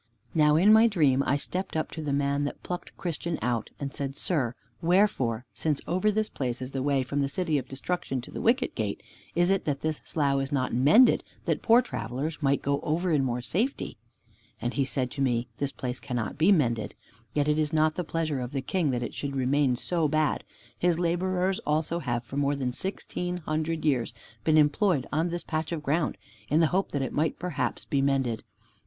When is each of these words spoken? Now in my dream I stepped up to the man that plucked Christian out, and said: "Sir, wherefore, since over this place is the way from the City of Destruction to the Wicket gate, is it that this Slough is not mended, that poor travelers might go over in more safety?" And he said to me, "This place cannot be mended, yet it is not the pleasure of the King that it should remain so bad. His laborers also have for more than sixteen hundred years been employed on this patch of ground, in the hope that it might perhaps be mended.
Now 0.33 0.55
in 0.55 0.73
my 0.73 0.87
dream 0.87 1.21
I 1.27 1.35
stepped 1.35 1.77
up 1.77 1.91
to 1.91 2.01
the 2.01 2.11
man 2.11 2.43
that 2.45 2.63
plucked 2.63 2.97
Christian 2.97 3.37
out, 3.39 3.69
and 3.79 3.93
said: 3.93 4.17
"Sir, 4.17 4.55
wherefore, 4.81 5.45
since 5.53 5.79
over 5.85 6.11
this 6.11 6.27
place 6.27 6.59
is 6.59 6.71
the 6.71 6.81
way 6.81 7.03
from 7.03 7.19
the 7.19 7.29
City 7.29 7.59
of 7.59 7.67
Destruction 7.67 8.19
to 8.21 8.31
the 8.31 8.41
Wicket 8.41 8.73
gate, 8.73 9.03
is 9.35 9.51
it 9.51 9.65
that 9.65 9.81
this 9.81 10.01
Slough 10.03 10.41
is 10.41 10.51
not 10.51 10.73
mended, 10.73 11.23
that 11.45 11.61
poor 11.61 11.83
travelers 11.83 12.41
might 12.41 12.63
go 12.63 12.79
over 12.81 13.11
in 13.11 13.23
more 13.23 13.43
safety?" 13.43 13.95
And 14.59 14.73
he 14.73 14.85
said 14.85 15.11
to 15.11 15.21
me, 15.21 15.49
"This 15.59 15.71
place 15.71 15.99
cannot 15.99 16.35
be 16.35 16.51
mended, 16.51 16.95
yet 17.35 17.47
it 17.47 17.59
is 17.59 17.71
not 17.71 17.93
the 17.93 18.03
pleasure 18.03 18.39
of 18.39 18.53
the 18.53 18.61
King 18.63 18.89
that 18.89 19.03
it 19.03 19.13
should 19.13 19.35
remain 19.35 19.75
so 19.75 20.07
bad. 20.07 20.43
His 20.79 20.97
laborers 20.97 21.59
also 21.59 21.99
have 21.99 22.23
for 22.23 22.37
more 22.37 22.55
than 22.55 22.73
sixteen 22.73 23.37
hundred 23.37 23.85
years 23.85 24.15
been 24.43 24.57
employed 24.57 25.05
on 25.13 25.29
this 25.29 25.43
patch 25.43 25.71
of 25.71 25.83
ground, 25.83 26.17
in 26.49 26.59
the 26.59 26.65
hope 26.73 26.91
that 26.91 27.03
it 27.03 27.13
might 27.13 27.37
perhaps 27.37 27.85
be 27.85 28.01
mended. 28.01 28.43